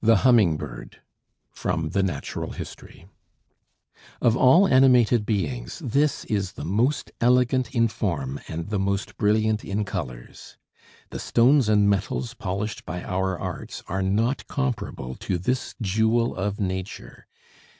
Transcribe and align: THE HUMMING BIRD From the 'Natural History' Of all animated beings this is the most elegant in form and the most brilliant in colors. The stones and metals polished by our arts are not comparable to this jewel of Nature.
THE 0.03 0.15
HUMMING 0.25 0.57
BIRD 0.57 0.99
From 1.51 1.89
the 1.89 2.01
'Natural 2.01 2.53
History' 2.53 3.05
Of 4.19 4.35
all 4.35 4.67
animated 4.67 5.27
beings 5.27 5.77
this 5.77 6.25
is 6.25 6.53
the 6.53 6.65
most 6.65 7.11
elegant 7.21 7.75
in 7.75 7.87
form 7.87 8.39
and 8.47 8.69
the 8.71 8.79
most 8.79 9.15
brilliant 9.17 9.63
in 9.63 9.85
colors. 9.85 10.57
The 11.11 11.19
stones 11.19 11.69
and 11.69 11.87
metals 11.87 12.33
polished 12.33 12.83
by 12.83 13.03
our 13.03 13.37
arts 13.39 13.83
are 13.87 14.01
not 14.01 14.47
comparable 14.47 15.13
to 15.17 15.37
this 15.37 15.75
jewel 15.79 16.35
of 16.35 16.59
Nature. 16.59 17.27